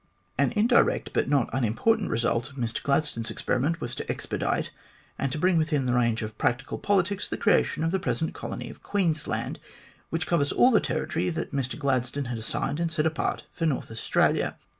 [0.35, 4.71] An in direct but not unimportant result of Mr Gladstone's experi ment was to expedite,
[5.19, 8.81] and bring within the range of practical politics, the creation of the present colony of
[8.81, 9.59] Queensland,
[10.09, 13.91] which covers all the territory that Mr Gladstone had assigned and set apart for North
[13.91, 14.55] Australia.